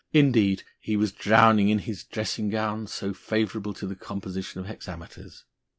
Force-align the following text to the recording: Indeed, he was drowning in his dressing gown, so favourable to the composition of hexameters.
Indeed, 0.13 0.63
he 0.79 0.97
was 0.97 1.11
drowning 1.11 1.69
in 1.69 1.77
his 1.77 2.03
dressing 2.03 2.49
gown, 2.49 2.87
so 2.87 3.13
favourable 3.13 3.75
to 3.75 3.85
the 3.85 3.95
composition 3.95 4.59
of 4.59 4.65
hexameters. 4.65 5.45